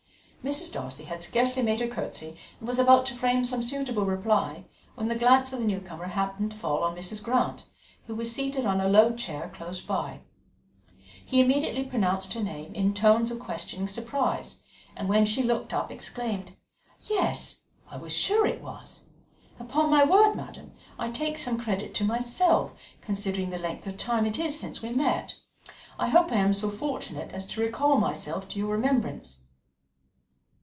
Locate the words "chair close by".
9.15-10.21